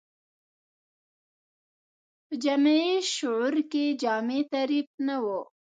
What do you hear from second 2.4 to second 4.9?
جمعي شعور کې جامع تعریف